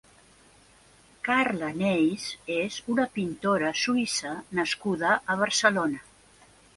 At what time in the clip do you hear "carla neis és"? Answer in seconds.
1.27-2.77